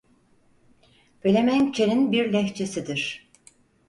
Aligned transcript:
Felemenkçe'nin 1.21 2.11
bir 2.11 2.33
lehçesidir. 2.33 3.29